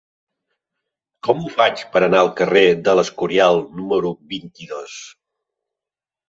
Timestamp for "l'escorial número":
3.01-4.15